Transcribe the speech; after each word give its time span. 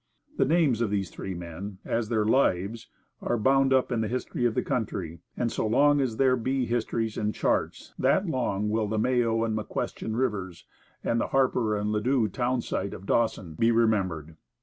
The 0.37 0.45
names 0.45 0.81
of 0.81 0.89
these 0.89 1.11
three 1.11 1.35
men, 1.35 1.77
as 1.85 2.09
their 2.09 2.25
lives, 2.25 2.87
are 3.21 3.37
bound 3.37 3.71
up 3.71 3.91
in 3.91 4.01
the 4.01 4.07
history 4.07 4.45
of 4.45 4.55
the 4.55 4.63
country, 4.63 5.19
and 5.37 5.51
so 5.51 5.67
long 5.67 6.01
as 6.01 6.17
there 6.17 6.35
be 6.35 6.65
histories 6.65 7.19
and 7.19 7.35
charts, 7.35 7.93
that 7.99 8.25
long 8.25 8.71
will 8.71 8.87
the 8.87 8.97
Mayo 8.97 9.43
and 9.43 9.55
McQuestion 9.55 10.15
rivers 10.17 10.65
and 11.03 11.21
the 11.21 11.27
Harper 11.27 11.77
and 11.77 11.91
Ladue 11.91 12.29
town 12.29 12.61
site 12.61 12.95
of 12.95 13.05
Dawson 13.05 13.53
be 13.59 13.69
remembered. 13.71 14.37